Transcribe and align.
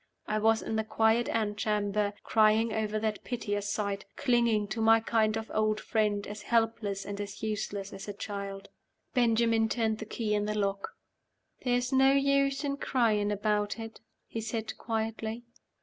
I 0.27 0.39
was 0.39 0.63
in 0.63 0.77
the 0.77 0.83
quiet 0.83 1.29
antechamber, 1.29 2.13
crying 2.23 2.73
over 2.73 2.97
that 2.97 3.23
piteous 3.23 3.69
sight; 3.69 4.05
clinging 4.15 4.67
to 4.69 4.81
my 4.81 4.99
kind 4.99 5.37
old 5.53 5.79
friend 5.79 6.25
as 6.25 6.41
helpless 6.41 7.05
and 7.05 7.21
as 7.21 7.43
useless 7.43 7.93
as 7.93 8.07
a 8.07 8.13
child. 8.13 8.69
Benjamin 9.13 9.69
turned 9.69 9.99
the 9.99 10.05
key 10.05 10.33
in 10.33 10.45
the 10.45 10.57
lock. 10.57 10.95
"There's 11.63 11.93
no 11.93 12.13
use 12.13 12.63
in 12.63 12.77
crying 12.77 13.31
about 13.31 13.77
it," 13.77 14.01
he 14.25 14.41
said, 14.41 14.75
quietly. 14.75 15.43